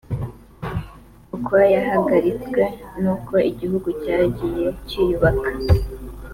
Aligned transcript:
uko 1.35 1.53
yahagaritswe 1.73 2.61
n’uko 3.01 3.33
igihugu 3.51 3.89
cyagiye 4.01 4.67
cyiyubaka 4.87 5.49